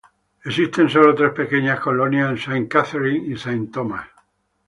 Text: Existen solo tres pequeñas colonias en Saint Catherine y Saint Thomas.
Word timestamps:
Existen 0.43 0.89
solo 0.89 1.13
tres 1.13 1.31
pequeñas 1.31 1.79
colonias 1.79 2.31
en 2.31 2.37
Saint 2.39 2.67
Catherine 2.67 3.23
y 3.27 3.37
Saint 3.37 3.71
Thomas. 3.71 4.07